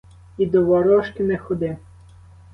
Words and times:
І 0.37 0.45
до 0.45 0.65
ворожки 0.65 1.23
не 1.23 1.37
ходи! 1.37 1.77